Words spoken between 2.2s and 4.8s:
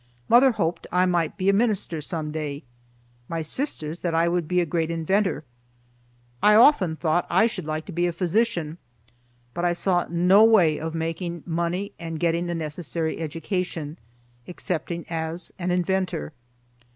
day; my sisters that I would be a